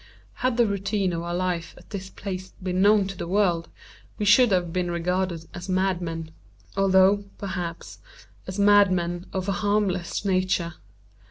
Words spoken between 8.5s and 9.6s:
madmen of a